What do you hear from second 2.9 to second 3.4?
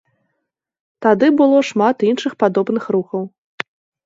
рухаў.